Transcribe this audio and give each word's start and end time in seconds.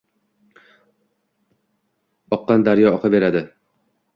Oqqan 2.39 2.67
daryo 2.69 2.95
oqaveradi. 2.99 3.45